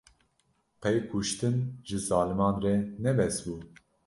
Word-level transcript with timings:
Qey 0.85 0.97
kuştin, 1.11 1.55
ji 1.87 1.97
zaliman 2.07 2.55
re 2.63 2.75
ne 3.03 3.11
bes 3.17 3.37
bû 3.45 3.55